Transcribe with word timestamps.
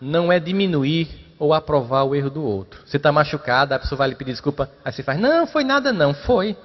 não 0.00 0.32
é 0.32 0.38
diminuir 0.38 1.08
ou 1.38 1.54
aprovar 1.54 2.04
o 2.04 2.14
erro 2.14 2.30
do 2.30 2.42
outro. 2.42 2.80
Você 2.86 2.96
está 2.96 3.12
machucado, 3.12 3.74
a 3.74 3.78
pessoa 3.78 3.98
vai 3.98 4.08
lhe 4.08 4.14
pedir 4.14 4.32
desculpa, 4.32 4.70
aí 4.84 4.92
você 4.92 5.02
faz, 5.02 5.18
não, 5.18 5.46
foi 5.46 5.64
nada 5.64 5.92
não, 5.92 6.12
foi. 6.12 6.56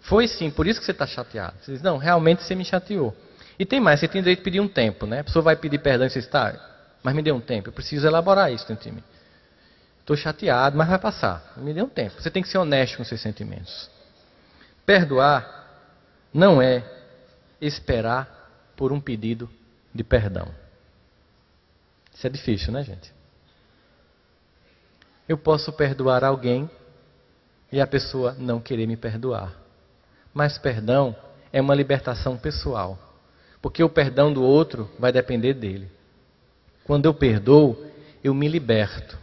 Foi 0.00 0.26
sim, 0.26 0.50
por 0.50 0.66
isso 0.66 0.80
que 0.80 0.86
você 0.86 0.92
está 0.92 1.06
chateado. 1.06 1.54
Você 1.60 1.72
diz, 1.72 1.82
não, 1.82 1.98
realmente 1.98 2.42
você 2.42 2.54
me 2.54 2.64
chateou. 2.64 3.14
E 3.58 3.66
tem 3.66 3.80
mais, 3.80 4.00
você 4.00 4.08
tem 4.08 4.22
direito 4.22 4.38
de 4.38 4.44
pedir 4.44 4.60
um 4.60 4.68
tempo, 4.68 5.06
né? 5.06 5.20
A 5.20 5.24
pessoa 5.24 5.42
vai 5.42 5.56
pedir 5.56 5.78
perdão 5.78 6.06
e 6.06 6.10
você 6.10 6.20
está, 6.20 6.54
mas 7.02 7.14
me 7.14 7.22
dê 7.22 7.32
um 7.32 7.40
tempo, 7.40 7.68
eu 7.68 7.72
preciso 7.72 8.06
elaborar 8.06 8.52
isso 8.52 8.66
dentro 8.66 8.84
de 8.84 8.92
mim. 8.92 9.02
Estou 10.00 10.16
chateado, 10.16 10.76
mas 10.76 10.88
vai 10.88 10.98
passar. 10.98 11.52
Me 11.56 11.72
dê 11.72 11.82
um 11.82 11.88
tempo. 11.88 12.20
Você 12.20 12.30
tem 12.30 12.42
que 12.42 12.48
ser 12.48 12.58
honesto 12.58 12.96
com 12.96 13.04
seus 13.04 13.20
sentimentos. 13.20 13.88
Perdoar 14.84 15.68
não 16.32 16.60
é 16.60 16.82
esperar 17.60 18.72
por 18.76 18.92
um 18.92 19.00
pedido 19.00 19.48
de 19.94 20.02
perdão. 20.02 20.48
Isso 22.20 22.26
é 22.26 22.30
difícil, 22.30 22.70
né, 22.70 22.82
gente? 22.82 23.10
Eu 25.26 25.38
posso 25.38 25.72
perdoar 25.72 26.22
alguém 26.22 26.68
e 27.72 27.80
a 27.80 27.86
pessoa 27.86 28.36
não 28.38 28.60
querer 28.60 28.86
me 28.86 28.94
perdoar. 28.94 29.54
Mas 30.34 30.58
perdão 30.58 31.16
é 31.50 31.62
uma 31.62 31.74
libertação 31.74 32.36
pessoal. 32.36 32.98
Porque 33.62 33.82
o 33.82 33.88
perdão 33.88 34.34
do 34.34 34.42
outro 34.42 34.90
vai 34.98 35.10
depender 35.10 35.54
dele. 35.54 35.90
Quando 36.84 37.06
eu 37.06 37.14
perdoo, 37.14 37.86
eu 38.22 38.34
me 38.34 38.48
liberto. 38.48 39.16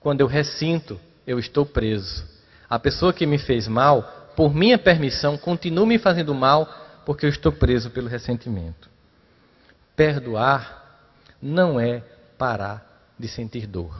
Quando 0.00 0.20
eu 0.20 0.26
ressinto, 0.26 0.98
eu 1.24 1.38
estou 1.38 1.64
preso. 1.64 2.26
A 2.68 2.80
pessoa 2.80 3.12
que 3.12 3.26
me 3.26 3.38
fez 3.38 3.68
mal, 3.68 4.32
por 4.34 4.52
minha 4.52 4.76
permissão, 4.76 5.38
continua 5.38 5.86
me 5.86 6.00
fazendo 6.00 6.34
mal 6.34 6.66
porque 7.06 7.26
eu 7.26 7.30
estou 7.30 7.52
preso 7.52 7.90
pelo 7.90 8.08
ressentimento. 8.08 8.90
Perdoar 9.94 10.82
não 11.40 11.78
é 11.78 12.02
parar 12.44 13.14
de 13.18 13.26
sentir 13.26 13.66
dor. 13.66 13.98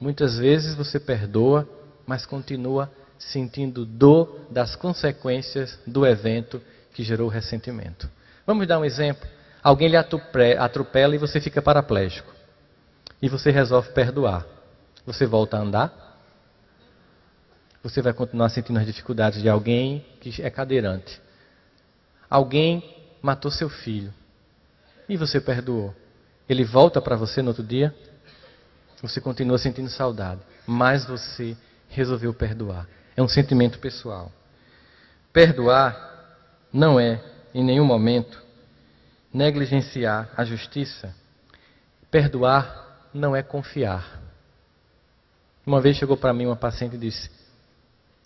Muitas 0.00 0.36
vezes 0.36 0.74
você 0.74 0.98
perdoa, 0.98 1.68
mas 2.04 2.26
continua 2.26 2.90
sentindo 3.16 3.86
dor 3.86 4.40
das 4.50 4.74
consequências 4.74 5.78
do 5.86 6.04
evento 6.04 6.60
que 6.92 7.04
gerou 7.04 7.28
o 7.28 7.30
ressentimento. 7.30 8.10
Vamos 8.44 8.66
dar 8.66 8.80
um 8.80 8.84
exemplo? 8.84 9.28
Alguém 9.62 9.86
lhe 9.86 9.96
atropela 9.96 11.14
e 11.14 11.18
você 11.18 11.40
fica 11.40 11.62
paraplégico. 11.62 12.34
E 13.22 13.28
você 13.28 13.52
resolve 13.52 13.92
perdoar. 13.92 14.44
Você 15.06 15.24
volta 15.24 15.56
a 15.56 15.60
andar? 15.60 16.18
Você 17.80 18.02
vai 18.02 18.12
continuar 18.12 18.48
sentindo 18.48 18.80
as 18.80 18.86
dificuldades 18.86 19.40
de 19.40 19.48
alguém 19.48 20.04
que 20.20 20.42
é 20.42 20.50
cadeirante. 20.50 21.20
Alguém 22.28 22.82
matou 23.22 23.52
seu 23.52 23.68
filho. 23.68 24.12
E 25.08 25.16
você 25.16 25.40
perdoou. 25.40 25.94
Ele 26.48 26.64
volta 26.64 27.00
para 27.00 27.16
você 27.16 27.42
no 27.42 27.48
outro 27.48 27.62
dia? 27.62 27.94
Você 29.02 29.20
continua 29.20 29.58
sentindo 29.58 29.88
saudade. 29.88 30.40
Mas 30.66 31.04
você 31.04 31.56
resolveu 31.88 32.32
perdoar. 32.32 32.86
É 33.16 33.22
um 33.22 33.28
sentimento 33.28 33.78
pessoal. 33.78 34.32
Perdoar 35.32 36.12
não 36.72 36.98
é, 36.98 37.22
em 37.54 37.62
nenhum 37.62 37.84
momento, 37.84 38.42
negligenciar 39.32 40.30
a 40.36 40.44
justiça. 40.44 41.14
Perdoar 42.10 43.08
não 43.12 43.34
é 43.34 43.42
confiar. 43.42 44.22
Uma 45.66 45.80
vez 45.80 45.96
chegou 45.96 46.16
para 46.16 46.32
mim 46.32 46.46
uma 46.46 46.56
paciente 46.56 46.96
e 46.96 46.98
disse: 46.98 47.30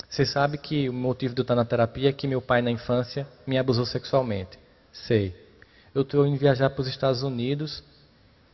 Você 0.09 0.27
sabe 0.27 0.59
que 0.59 0.89
o 0.89 0.93
motivo 0.93 1.35
de 1.35 1.41
eu 1.41 1.43
estar 1.43 1.55
na 1.55 1.65
terapia 1.65 2.11
é 2.11 2.13
que 2.13 2.27
meu 2.27 2.41
pai 2.41 2.63
na 2.63 2.71
infância 2.71 3.27
me 3.47 3.59
abusou 3.59 3.87
sexualmente. 3.87 4.59
Sei. 4.93 5.48
Eu 5.95 6.03
estou 6.03 6.27
indo 6.27 6.39
viajar 6.39 6.71
para 6.71 6.83
os 6.83 6.89
Estados 6.89 7.23
Unidos 7.23 7.83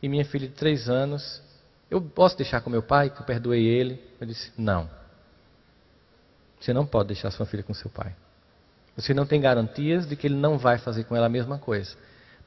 e 0.01 0.09
minha 0.09 0.25
filha 0.25 0.47
de 0.47 0.53
três 0.53 0.89
anos, 0.89 1.41
eu 1.89 2.01
posso 2.01 2.37
deixar 2.37 2.61
com 2.61 2.69
meu 2.69 2.81
pai 2.81 3.09
que 3.09 3.21
eu 3.21 3.25
perdoei 3.25 3.65
ele? 3.65 4.01
Eu 4.19 4.27
disse: 4.27 4.51
Não. 4.57 4.89
Você 6.59 6.73
não 6.73 6.85
pode 6.85 7.07
deixar 7.07 7.31
sua 7.31 7.45
filha 7.45 7.63
com 7.63 7.73
seu 7.73 7.89
pai. 7.89 8.15
Você 8.95 9.13
não 9.13 9.25
tem 9.25 9.41
garantias 9.41 10.07
de 10.07 10.15
que 10.15 10.27
ele 10.27 10.35
não 10.35 10.57
vai 10.57 10.77
fazer 10.77 11.03
com 11.03 11.15
ela 11.15 11.25
a 11.25 11.29
mesma 11.29 11.59
coisa. 11.59 11.95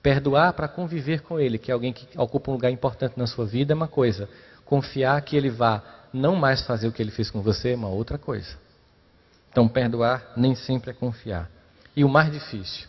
Perdoar 0.02 0.52
para 0.54 0.66
conviver 0.66 1.20
com 1.22 1.38
ele, 1.38 1.58
que 1.58 1.70
é 1.70 1.74
alguém 1.74 1.92
que 1.92 2.06
ocupa 2.18 2.50
um 2.50 2.54
lugar 2.54 2.70
importante 2.70 3.14
na 3.16 3.26
sua 3.26 3.44
vida, 3.44 3.72
é 3.72 3.76
uma 3.76 3.88
coisa. 3.88 4.28
Confiar 4.64 5.20
que 5.22 5.36
ele 5.36 5.50
vá 5.50 5.82
não 6.12 6.34
mais 6.34 6.62
fazer 6.62 6.88
o 6.88 6.92
que 6.92 7.02
ele 7.02 7.10
fez 7.10 7.30
com 7.30 7.42
você 7.42 7.72
é 7.72 7.76
uma 7.76 7.88
outra 7.88 8.16
coisa. 8.16 8.56
Então, 9.50 9.68
perdoar 9.68 10.32
nem 10.36 10.54
sempre 10.54 10.90
é 10.90 10.94
confiar. 10.94 11.50
E 11.94 12.04
o 12.04 12.08
mais 12.08 12.32
difícil, 12.32 12.88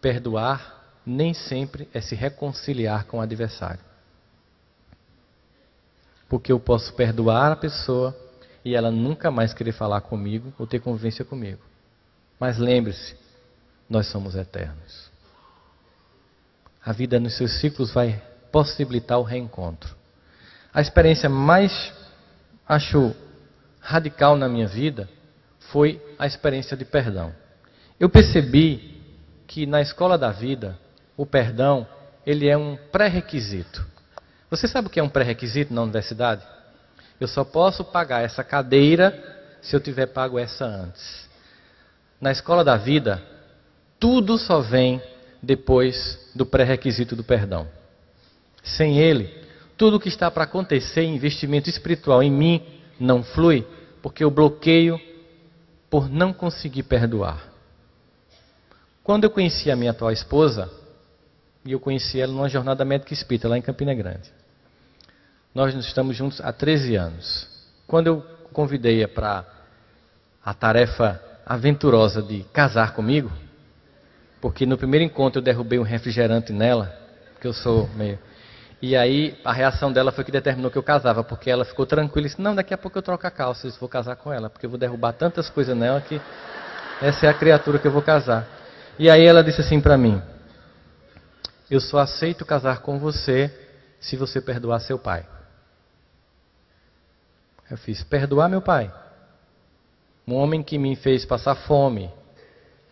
perdoar 0.00 0.79
nem 1.04 1.34
sempre 1.34 1.88
é 1.92 2.00
se 2.00 2.14
reconciliar 2.14 3.04
com 3.06 3.18
o 3.18 3.20
adversário. 3.20 3.80
Porque 6.28 6.52
eu 6.52 6.60
posso 6.60 6.92
perdoar 6.94 7.52
a 7.52 7.56
pessoa 7.56 8.16
e 8.64 8.74
ela 8.74 8.90
nunca 8.90 9.30
mais 9.30 9.52
querer 9.52 9.72
falar 9.72 10.00
comigo 10.02 10.52
ou 10.58 10.66
ter 10.66 10.80
convivência 10.80 11.24
comigo. 11.24 11.60
Mas 12.38 12.58
lembre-se, 12.58 13.16
nós 13.88 14.06
somos 14.06 14.34
eternos. 14.34 15.10
A 16.84 16.92
vida 16.92 17.18
nos 17.18 17.36
seus 17.36 17.60
ciclos 17.60 17.92
vai 17.92 18.22
possibilitar 18.52 19.18
o 19.18 19.24
reencontro. 19.24 19.94
A 20.72 20.80
experiência 20.80 21.28
mais, 21.28 21.92
acho, 22.66 23.14
radical 23.80 24.36
na 24.36 24.48
minha 24.48 24.66
vida 24.66 25.08
foi 25.72 26.00
a 26.18 26.26
experiência 26.26 26.76
de 26.76 26.84
perdão. 26.84 27.34
Eu 27.98 28.08
percebi 28.08 29.00
que 29.46 29.66
na 29.66 29.80
escola 29.80 30.16
da 30.16 30.30
vida, 30.30 30.78
o 31.20 31.26
perdão, 31.26 31.86
ele 32.24 32.48
é 32.48 32.56
um 32.56 32.78
pré-requisito. 32.90 33.84
Você 34.48 34.66
sabe 34.66 34.88
o 34.88 34.90
que 34.90 34.98
é 34.98 35.02
um 35.02 35.08
pré-requisito 35.10 35.70
na 35.74 35.82
universidade? 35.82 36.42
Eu 37.20 37.28
só 37.28 37.44
posso 37.44 37.84
pagar 37.84 38.24
essa 38.24 38.42
cadeira 38.42 39.12
se 39.60 39.76
eu 39.76 39.80
tiver 39.80 40.06
pago 40.06 40.38
essa 40.38 40.64
antes. 40.64 41.28
Na 42.18 42.32
escola 42.32 42.64
da 42.64 42.78
vida, 42.78 43.22
tudo 43.98 44.38
só 44.38 44.62
vem 44.62 44.98
depois 45.42 46.18
do 46.34 46.46
pré-requisito 46.46 47.14
do 47.14 47.22
perdão. 47.22 47.68
Sem 48.62 48.98
ele, 48.98 49.44
tudo 49.76 49.98
o 49.98 50.00
que 50.00 50.08
está 50.08 50.30
para 50.30 50.44
acontecer 50.44 51.02
investimento 51.02 51.68
espiritual 51.68 52.22
em 52.22 52.30
mim 52.30 52.62
não 52.98 53.22
flui, 53.22 53.66
porque 54.00 54.24
eu 54.24 54.30
bloqueio 54.30 54.98
por 55.90 56.08
não 56.08 56.32
conseguir 56.32 56.84
perdoar. 56.84 57.46
Quando 59.04 59.24
eu 59.24 59.30
conheci 59.30 59.70
a 59.70 59.76
minha 59.76 59.90
atual 59.90 60.12
esposa, 60.12 60.79
e 61.64 61.72
eu 61.72 61.80
conheci 61.80 62.20
ela 62.20 62.32
numa 62.32 62.48
jornada 62.48 62.84
médica 62.84 63.12
espírita 63.12 63.48
lá 63.48 63.58
em 63.58 63.62
Campina 63.62 63.94
Grande. 63.94 64.30
Nós 65.54 65.74
estamos 65.74 66.16
juntos 66.16 66.40
há 66.40 66.52
13 66.52 66.96
anos. 66.96 67.48
Quando 67.86 68.06
eu 68.06 68.20
convidei-a 68.52 69.08
para 69.08 69.44
a 70.44 70.54
tarefa 70.54 71.20
aventurosa 71.44 72.22
de 72.22 72.44
casar 72.52 72.94
comigo, 72.94 73.30
porque 74.40 74.64
no 74.64 74.78
primeiro 74.78 75.04
encontro 75.04 75.40
eu 75.40 75.44
derrubei 75.44 75.78
um 75.78 75.82
refrigerante 75.82 76.52
nela, 76.52 76.94
que 77.40 77.46
eu 77.46 77.52
sou 77.52 77.88
meio. 77.96 78.18
E 78.80 78.96
aí 78.96 79.38
a 79.44 79.52
reação 79.52 79.92
dela 79.92 80.10
foi 80.10 80.24
que 80.24 80.30
determinou 80.30 80.70
que 80.70 80.78
eu 80.78 80.82
casava, 80.82 81.22
porque 81.22 81.50
ela 81.50 81.64
ficou 81.64 81.84
tranquila 81.84 82.26
e 82.26 82.30
disse: 82.30 82.40
Não, 82.40 82.54
daqui 82.54 82.72
a 82.72 82.78
pouco 82.78 82.96
eu 82.96 83.02
troco 83.02 83.26
a 83.26 83.30
calça, 83.30 83.66
eu 83.66 83.72
vou 83.72 83.88
casar 83.88 84.16
com 84.16 84.32
ela, 84.32 84.48
porque 84.48 84.64
eu 84.64 84.70
vou 84.70 84.78
derrubar 84.78 85.12
tantas 85.12 85.50
coisas 85.50 85.76
nela 85.76 86.00
que 86.00 86.20
essa 87.02 87.26
é 87.26 87.28
a 87.28 87.34
criatura 87.34 87.78
que 87.78 87.86
eu 87.86 87.92
vou 87.92 88.00
casar. 88.00 88.46
E 88.98 89.10
aí 89.10 89.24
ela 89.24 89.44
disse 89.44 89.60
assim 89.60 89.80
para 89.80 89.98
mim: 89.98 90.22
Eu 91.70 91.80
só 91.80 91.98
aceito 91.98 92.44
casar 92.44 92.80
com 92.80 92.98
você 92.98 93.48
se 94.00 94.16
você 94.16 94.40
perdoar 94.40 94.80
seu 94.80 94.98
pai. 94.98 95.26
Eu 97.70 97.76
fiz: 97.76 98.02
Perdoar 98.02 98.48
meu 98.48 98.60
pai? 98.60 98.92
Um 100.26 100.34
homem 100.34 100.62
que 100.62 100.76
me 100.78 100.96
fez 100.96 101.24
passar 101.24 101.54
fome, 101.54 102.10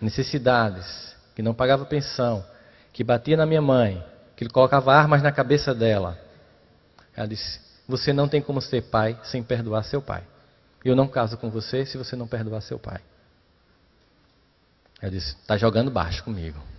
necessidades, 0.01 1.17
que 1.35 1.43
não 1.43 1.55
pagava 1.55 1.85
pensão, 1.85 2.45
que 2.93 3.03
batia 3.03 3.37
na 3.37 3.47
minha 3.47 3.63
mãe, 3.63 4.05
que 4.37 4.49
colocava 4.49 4.95
armas 4.95 5.23
na 5.23 5.33
cabeça 5.33 5.75
dela. 5.75 6.17
Ela 7.17 7.27
disse: 7.27 7.61
Você 7.89 8.13
não 8.13 8.29
tem 8.29 8.41
como 8.41 8.61
ser 8.61 8.83
pai 8.83 9.19
sem 9.25 9.43
perdoar 9.43 9.83
seu 9.83 10.01
pai. 10.01 10.23
Eu 10.85 10.95
não 10.95 11.09
caso 11.09 11.37
com 11.37 11.51
você 11.51 11.85
se 11.85 11.99
você 11.99 12.15
não 12.15 12.29
perdoar 12.29 12.61
seu 12.61 12.79
pai. 12.79 13.01
Ela 15.03 15.11
disse: 15.11 15.35
Está 15.35 15.57
jogando 15.57 15.91
baixo 15.91 16.23
comigo. 16.23 16.78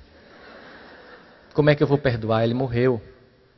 Como 1.54 1.70
é 1.70 1.76
que 1.76 1.84
eu 1.84 1.88
vou 1.88 1.98
perdoar? 1.98 2.44
Ele 2.44 2.54
morreu. 2.54 3.02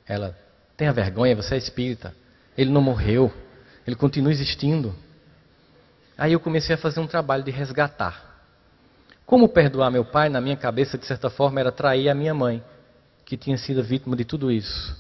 Ela: 0.08 0.38
Tenha 0.78 0.92
vergonha, 0.92 1.36
você 1.36 1.56
é 1.56 1.58
espírita. 1.58 2.14
Ele 2.58 2.72
não 2.72 2.82
morreu. 2.82 3.32
Ele 3.86 3.96
continua 3.96 4.32
existindo. 4.32 4.96
Aí 6.18 6.34
eu 6.34 6.40
comecei 6.40 6.76
a 6.76 6.78
fazer 6.78 7.00
um 7.00 7.08
trabalho 7.08 7.44
de 7.44 7.52
resgatar. 7.52 8.30
Como 9.26 9.50
perdoar 9.50 9.90
meu 9.90 10.04
pai, 10.04 10.30
na 10.30 10.42
minha 10.42 10.58
cabeça, 10.58 10.98
de 10.98 11.06
certa 11.06 11.30
forma, 11.30 11.60
era 11.60 11.72
trair 11.72 12.10
a 12.10 12.14
minha 12.14 12.34
mãe, 12.34 12.64
que 13.26 13.38
tinha 13.38 13.58
sido 13.58 13.82
vítima 13.82 14.16
de 14.16 14.26
tudo 14.26 14.52
isso. 14.52 14.96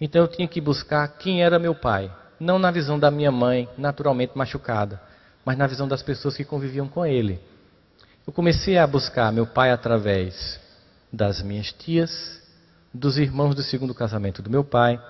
Então 0.00 0.22
eu 0.22 0.28
tinha 0.28 0.48
que 0.48 0.60
buscar 0.60 1.06
quem 1.18 1.42
era 1.42 1.58
meu 1.58 1.74
pai. 1.74 2.10
Não 2.38 2.58
na 2.58 2.70
visão 2.70 2.98
da 2.98 3.10
minha 3.10 3.30
mãe, 3.30 3.68
naturalmente 3.76 4.32
machucada, 4.36 5.00
mas 5.44 5.56
na 5.56 5.66
visão 5.66 5.86
das 5.86 6.02
pessoas 6.02 6.36
que 6.36 6.44
conviviam 6.44 6.88
com 6.88 7.04
ele. 7.04 7.40
Eu 8.26 8.32
comecei 8.32 8.78
a 8.78 8.86
buscar 8.86 9.32
meu 9.32 9.46
pai 9.46 9.70
através 9.70 10.61
das 11.12 11.42
minhas 11.42 11.70
tias, 11.72 12.40
dos 12.92 13.18
irmãos 13.18 13.54
do 13.54 13.62
segundo 13.62 13.94
casamento 13.94 14.40
do 14.40 14.48
meu 14.48 14.64
pai. 14.64 15.00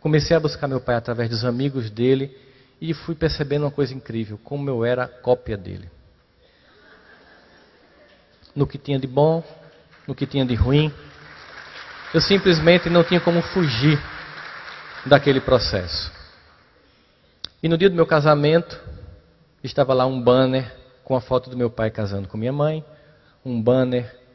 Comecei 0.00 0.36
a 0.36 0.40
buscar 0.40 0.66
meu 0.66 0.80
pai 0.80 0.96
através 0.96 1.30
dos 1.30 1.44
amigos 1.44 1.90
dele 1.90 2.36
e 2.80 2.92
fui 2.92 3.14
percebendo 3.14 3.64
uma 3.64 3.70
coisa 3.70 3.94
incrível, 3.94 4.38
como 4.42 4.68
eu 4.68 4.84
era 4.84 5.06
cópia 5.06 5.56
dele. 5.56 5.88
No 8.54 8.66
que 8.66 8.78
tinha 8.78 8.98
de 8.98 9.06
bom, 9.06 9.44
no 10.06 10.14
que 10.14 10.26
tinha 10.26 10.44
de 10.44 10.54
ruim, 10.54 10.92
eu 12.12 12.20
simplesmente 12.20 12.88
não 12.88 13.04
tinha 13.04 13.20
como 13.20 13.42
fugir 13.42 14.00
daquele 15.04 15.40
processo. 15.40 16.10
E 17.62 17.68
no 17.68 17.78
dia 17.78 17.88
do 17.88 17.96
meu 17.96 18.06
casamento, 18.06 18.78
estava 19.62 19.94
lá 19.94 20.06
um 20.06 20.20
banner 20.20 20.72
com 21.04 21.14
a 21.14 21.20
foto 21.20 21.50
do 21.50 21.56
meu 21.56 21.70
pai 21.70 21.90
casando 21.90 22.28
com 22.28 22.36
minha 22.36 22.52
mãe, 22.52 22.84
um 23.44 23.60
banner 23.60 24.25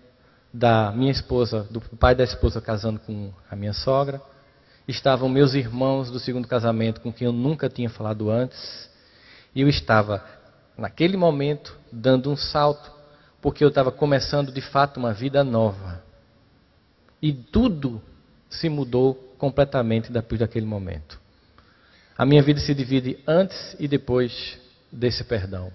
da 0.53 0.91
minha 0.91 1.11
esposa, 1.11 1.65
do 1.69 1.79
pai 1.81 2.13
da 2.13 2.23
esposa 2.23 2.59
casando 2.59 2.99
com 2.99 3.31
a 3.49 3.55
minha 3.55 3.73
sogra. 3.73 4.21
Estavam 4.87 5.29
meus 5.29 5.53
irmãos 5.53 6.09
do 6.11 6.19
segundo 6.19 6.47
casamento 6.47 6.99
com 7.01 7.13
quem 7.13 7.25
eu 7.25 7.31
nunca 7.31 7.69
tinha 7.69 7.89
falado 7.89 8.29
antes. 8.29 8.89
E 9.55 9.61
eu 9.61 9.69
estava, 9.69 10.23
naquele 10.77 11.15
momento, 11.15 11.77
dando 11.91 12.29
um 12.29 12.35
salto, 12.35 12.91
porque 13.41 13.63
eu 13.63 13.69
estava 13.69 13.91
começando 13.91 14.51
de 14.51 14.61
fato 14.61 14.97
uma 14.97 15.13
vida 15.13 15.43
nova. 15.43 16.03
E 17.21 17.31
tudo 17.31 18.01
se 18.49 18.67
mudou 18.67 19.15
completamente 19.37 20.11
depois 20.11 20.39
daquele 20.39 20.65
momento. 20.65 21.19
A 22.17 22.25
minha 22.25 22.43
vida 22.43 22.59
se 22.59 22.73
divide 22.75 23.17
antes 23.25 23.75
e 23.79 23.87
depois 23.87 24.59
desse 24.91 25.23
perdão. 25.23 25.71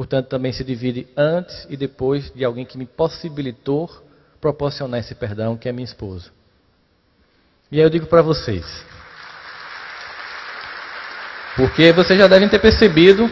Portanto, 0.00 0.28
também 0.28 0.50
se 0.50 0.64
divide 0.64 1.06
antes 1.14 1.66
e 1.68 1.76
depois 1.76 2.32
de 2.32 2.42
alguém 2.42 2.64
que 2.64 2.78
me 2.78 2.86
possibilitou 2.86 3.86
proporcionar 4.40 4.98
esse 4.98 5.14
perdão, 5.14 5.58
que 5.58 5.68
é 5.68 5.72
minha 5.72 5.84
esposa. 5.84 6.30
E 7.70 7.76
aí 7.76 7.82
eu 7.82 7.90
digo 7.90 8.06
para 8.06 8.22
vocês, 8.22 8.64
porque 11.54 11.92
vocês 11.92 12.18
já 12.18 12.26
devem 12.26 12.48
ter 12.48 12.58
percebido, 12.60 13.30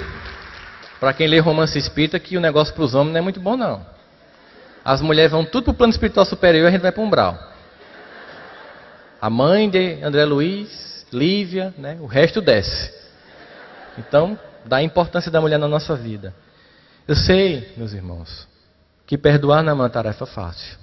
para 1.00 1.14
quem 1.14 1.26
lê 1.26 1.38
romance 1.38 1.78
espírita, 1.78 2.20
que 2.20 2.36
o 2.36 2.40
negócio 2.40 2.74
para 2.74 2.84
os 2.84 2.94
homens 2.94 3.14
não 3.14 3.18
é 3.20 3.22
muito 3.22 3.40
bom, 3.40 3.56
não. 3.56 3.86
As 4.84 5.00
mulheres 5.00 5.32
vão 5.32 5.46
tudo 5.46 5.64
para 5.64 5.72
o 5.72 5.74
plano 5.74 5.92
espiritual 5.92 6.26
superior 6.26 6.64
e 6.64 6.68
a 6.68 6.70
gente 6.70 6.82
vai 6.82 6.92
para 6.92 7.00
o 7.00 7.06
umbral. 7.06 7.50
A 9.22 9.30
mãe 9.30 9.70
de 9.70 10.02
André 10.02 10.26
Luiz, 10.26 11.06
Lívia, 11.10 11.72
né, 11.78 11.96
o 11.98 12.04
resto 12.04 12.42
desce. 12.42 12.92
Então, 13.96 14.38
dá 14.66 14.76
a 14.76 14.82
importância 14.82 15.30
da 15.30 15.40
mulher 15.40 15.58
na 15.58 15.66
nossa 15.66 15.96
vida. 15.96 16.34
Eu 17.08 17.16
sei, 17.16 17.72
meus 17.74 17.94
irmãos, 17.94 18.46
que 19.06 19.16
perdoar 19.16 19.62
não 19.62 19.70
é 19.70 19.74
uma 19.74 19.88
tarefa 19.88 20.26
fácil. 20.26 20.76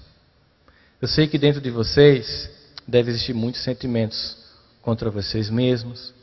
Eu 1.00 1.08
sei 1.08 1.28
que 1.28 1.38
dentro 1.38 1.62
de 1.62 1.70
vocês 1.70 2.50
deve 2.88 3.12
existir 3.12 3.36
muitos 3.36 3.62
sentimentos 3.62 4.36
contra 4.82 5.12
vocês 5.12 5.52
mesmos, 5.52 6.16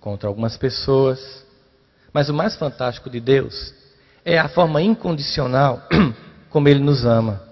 contra 0.00 0.28
algumas 0.28 0.56
pessoas. 0.56 1.44
Mas 2.12 2.28
o 2.28 2.32
mais 2.32 2.54
fantástico 2.54 3.10
de 3.10 3.18
Deus 3.18 3.74
é 4.24 4.38
a 4.38 4.46
forma 4.46 4.80
incondicional 4.80 5.82
como 6.48 6.68
Ele 6.68 6.78
nos 6.78 7.04
ama. 7.04 7.42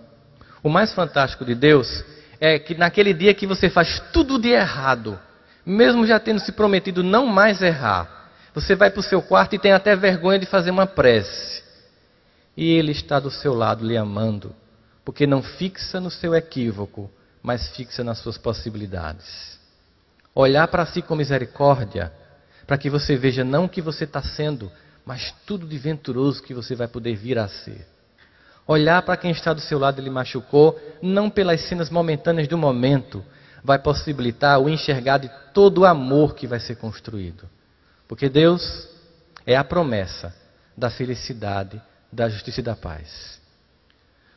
O 0.62 0.68
mais 0.68 0.92
fantástico 0.92 1.44
de 1.44 1.56
Deus 1.56 2.04
é 2.40 2.60
que 2.60 2.76
naquele 2.76 3.12
dia 3.12 3.34
que 3.34 3.44
você 3.44 3.68
faz 3.68 4.00
tudo 4.12 4.38
de 4.38 4.50
errado, 4.50 5.18
mesmo 5.66 6.06
já 6.06 6.20
tendo 6.20 6.38
se 6.38 6.52
prometido 6.52 7.02
não 7.02 7.26
mais 7.26 7.60
errar, 7.60 8.30
você 8.54 8.76
vai 8.76 8.88
para 8.88 9.00
o 9.00 9.02
seu 9.02 9.20
quarto 9.20 9.56
e 9.56 9.58
tem 9.58 9.72
até 9.72 9.96
vergonha 9.96 10.38
de 10.38 10.46
fazer 10.46 10.70
uma 10.70 10.86
prece 10.86 11.71
e 12.56 12.70
Ele 12.72 12.92
está 12.92 13.18
do 13.18 13.30
seu 13.30 13.54
lado 13.54 13.86
lhe 13.86 13.96
amando, 13.96 14.54
porque 15.04 15.26
não 15.26 15.42
fixa 15.42 16.00
no 16.00 16.10
seu 16.10 16.34
equívoco, 16.34 17.10
mas 17.42 17.74
fixa 17.74 18.04
nas 18.04 18.18
suas 18.18 18.38
possibilidades. 18.38 19.58
Olhar 20.34 20.68
para 20.68 20.86
si 20.86 21.02
com 21.02 21.14
misericórdia, 21.14 22.12
para 22.66 22.78
que 22.78 22.88
você 22.88 23.16
veja 23.16 23.44
não 23.44 23.64
o 23.64 23.68
que 23.68 23.82
você 23.82 24.04
está 24.04 24.22
sendo, 24.22 24.70
mas 25.04 25.34
tudo 25.46 25.66
de 25.66 25.76
venturoso 25.76 26.42
que 26.42 26.54
você 26.54 26.74
vai 26.74 26.86
poder 26.86 27.16
vir 27.16 27.38
a 27.38 27.48
ser. 27.48 27.86
Olhar 28.66 29.02
para 29.02 29.16
quem 29.16 29.32
está 29.32 29.52
do 29.52 29.60
seu 29.60 29.78
lado 29.78 30.00
e 30.00 30.04
lhe 30.04 30.10
machucou, 30.10 30.78
não 31.02 31.28
pelas 31.28 31.60
cenas 31.62 31.90
momentâneas 31.90 32.46
do 32.46 32.56
momento, 32.56 33.24
vai 33.64 33.78
possibilitar 33.78 34.60
o 34.60 34.68
enxergar 34.68 35.18
de 35.18 35.30
todo 35.52 35.78
o 35.78 35.84
amor 35.84 36.34
que 36.34 36.46
vai 36.46 36.60
ser 36.60 36.76
construído. 36.76 37.48
Porque 38.06 38.28
Deus 38.28 38.88
é 39.44 39.56
a 39.56 39.64
promessa 39.64 40.34
da 40.76 40.90
felicidade 40.90 41.80
da 42.12 42.28
justiça 42.28 42.60
e 42.60 42.62
da 42.62 42.76
paz. 42.76 43.40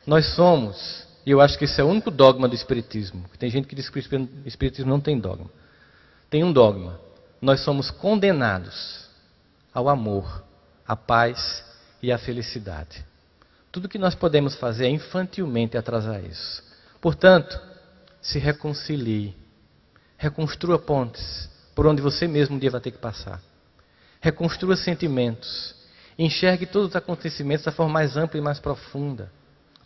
Nós 0.06 0.34
somos, 0.34 1.06
e 1.26 1.30
eu 1.30 1.40
acho 1.40 1.58
que 1.58 1.64
esse 1.64 1.80
é 1.80 1.84
o 1.84 1.88
único 1.88 2.10
dogma 2.10 2.48
do 2.48 2.54
Espiritismo. 2.54 3.28
Tem 3.38 3.50
gente 3.50 3.68
que 3.68 3.74
diz 3.74 3.90
que 3.90 3.98
o 3.98 4.46
Espiritismo 4.46 4.90
não 4.90 5.00
tem 5.00 5.18
dogma. 5.18 5.50
Tem 6.30 6.42
um 6.42 6.52
dogma. 6.52 6.98
Nós 7.40 7.60
somos 7.60 7.90
condenados 7.90 9.06
ao 9.74 9.88
amor, 9.88 10.42
à 10.86 10.96
paz 10.96 11.62
e 12.02 12.10
à 12.10 12.18
felicidade. 12.18 13.04
Tudo 13.70 13.88
que 13.88 13.98
nós 13.98 14.14
podemos 14.14 14.54
fazer 14.54 14.86
é 14.86 14.90
infantilmente 14.90 15.76
atrasar 15.76 16.24
isso. 16.24 16.64
Portanto, 17.00 17.60
se 18.22 18.38
reconcilie. 18.38 19.36
Reconstrua 20.16 20.78
pontes 20.78 21.50
por 21.74 21.86
onde 21.86 22.00
você 22.00 22.26
mesmo 22.26 22.56
um 22.56 22.58
dia 22.58 22.70
vai 22.70 22.80
ter 22.80 22.90
que 22.90 22.98
passar. 22.98 23.40
Reconstrua 24.18 24.76
sentimentos. 24.76 25.75
Enxergue 26.18 26.66
todos 26.66 26.90
os 26.90 26.96
acontecimentos 26.96 27.64
da 27.64 27.72
forma 27.72 27.92
mais 27.92 28.16
ampla 28.16 28.38
e 28.38 28.42
mais 28.42 28.58
profunda. 28.58 29.30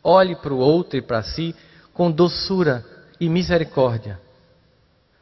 Olhe 0.02 0.36
para 0.36 0.54
o 0.54 0.58
outro 0.58 0.96
e 0.98 1.02
para 1.02 1.22
si 1.22 1.54
com 1.92 2.10
doçura 2.10 2.84
e 3.18 3.28
misericórdia, 3.28 4.18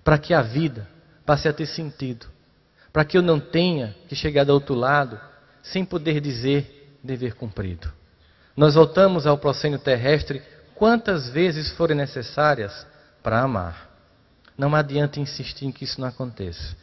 para 0.05 0.19
que 0.19 0.33
a 0.33 0.43
vida 0.43 0.89
passe 1.27 1.49
a 1.49 1.53
ter 1.53 1.67
sentido, 1.67 2.27
para 2.93 3.05
que 3.05 3.19
eu 3.19 3.23
não 3.23 3.41
tenha 3.41 3.97
que 4.09 4.15
chegar 4.15 4.45
do 4.45 4.53
outro 4.53 4.75
lado 4.75 5.19
sem 5.63 5.85
poder 5.85 6.21
dizer 6.21 6.97
dever 7.03 7.35
cumprido. 7.35 7.91
Nós 8.57 8.75
voltamos 8.75 9.27
ao 9.27 9.39
proscênio 9.39 9.79
terrestre 9.79 10.43
quantas 10.75 11.29
vezes 11.29 11.71
forem 11.73 11.97
necessárias 11.97 12.87
para 13.23 13.41
amar. 13.41 13.89
Não 14.57 14.75
adianta 14.75 15.21
insistir 15.21 15.67
em 15.67 15.73
que 15.73 15.85
isso 15.85 16.01
não 16.01 16.09
aconteça. 16.09 16.77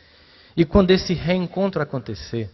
E 0.55 0.63
quando 0.63 0.91
esse 0.91 1.13
reencontro 1.13 1.81
acontecer, 1.81 2.49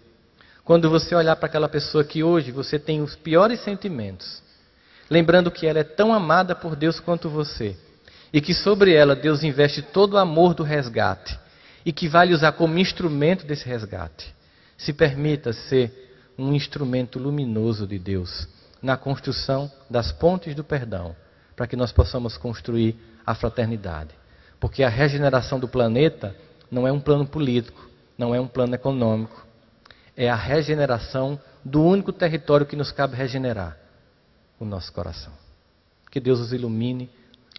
quando 0.63 0.89
você 0.89 1.15
olhar 1.15 1.35
para 1.35 1.47
aquela 1.47 1.67
pessoa 1.67 2.03
que 2.03 2.23
hoje 2.23 2.51
você 2.51 2.77
tem 2.77 3.01
os 3.01 3.15
piores 3.15 3.59
sentimentos, 3.61 4.41
lembrando 5.09 5.51
que 5.51 5.65
ela 5.65 5.79
é 5.79 5.83
tão 5.83 6.13
amada 6.13 6.55
por 6.55 6.75
Deus 6.75 6.99
quanto 6.99 7.29
você, 7.29 7.75
e 8.31 8.39
que 8.39 8.53
sobre 8.53 8.93
ela 8.93 9.15
Deus 9.15 9.43
investe 9.43 9.81
todo 9.81 10.13
o 10.13 10.17
amor 10.17 10.53
do 10.53 10.63
resgate, 10.63 11.37
e 11.85 11.91
que 11.91 12.07
vai 12.07 12.27
lhe 12.27 12.33
usar 12.33 12.51
como 12.53 12.77
instrumento 12.77 13.45
desse 13.45 13.65
resgate. 13.67 14.33
Se 14.77 14.93
permita 14.93 15.51
ser 15.51 15.91
um 16.37 16.53
instrumento 16.53 17.19
luminoso 17.19 17.87
de 17.87 17.99
Deus 17.99 18.47
na 18.81 18.97
construção 18.97 19.71
das 19.89 20.11
pontes 20.11 20.55
do 20.55 20.63
perdão, 20.63 21.15
para 21.55 21.67
que 21.67 21.75
nós 21.75 21.91
possamos 21.91 22.37
construir 22.37 22.95
a 23.25 23.35
fraternidade. 23.35 24.11
Porque 24.59 24.83
a 24.83 24.89
regeneração 24.89 25.59
do 25.59 25.67
planeta 25.67 26.35
não 26.69 26.87
é 26.87 26.91
um 26.91 26.99
plano 26.99 27.25
político, 27.25 27.89
não 28.17 28.33
é 28.33 28.39
um 28.39 28.47
plano 28.47 28.73
econômico, 28.75 29.45
é 30.15 30.29
a 30.29 30.35
regeneração 30.35 31.39
do 31.63 31.83
único 31.83 32.11
território 32.11 32.65
que 32.65 32.75
nos 32.75 32.91
cabe 32.91 33.15
regenerar 33.15 33.77
o 34.59 34.65
nosso 34.65 34.91
coração. 34.93 35.33
Que 36.09 36.19
Deus 36.19 36.39
os 36.39 36.53
ilumine, 36.53 37.09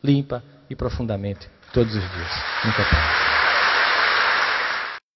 limpa 0.02 0.42
e 0.68 0.76
profundamente 0.76 1.48
todos 1.72 1.94
os 1.94 2.02
dias. 2.02 2.30
Muita 2.64 2.84
paz. 2.84 3.31